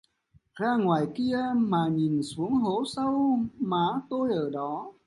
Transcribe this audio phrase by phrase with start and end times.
[0.59, 4.93] Ra ngoài kia mà nhìn xuống hố sâu má tôi ở đó